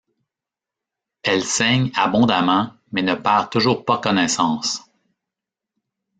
Elle 1.21 1.43
saigne 1.43 1.91
abondamment 1.95 2.73
mais 2.91 3.03
ne 3.03 3.13
perd 3.13 3.51
toujours 3.51 3.85
pas 3.85 3.99
connaissance. 3.99 4.81